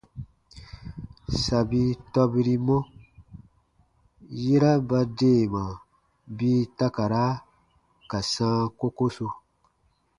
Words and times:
Sabi 1.43 1.81
tɔbirimɔ, 2.13 2.77
yera 4.41 4.71
ba 4.89 4.99
deema 5.17 5.63
bii 6.37 6.61
takara 6.77 7.23
ka 8.09 8.19
sãa 8.31 8.59
kokosu. 8.79 9.27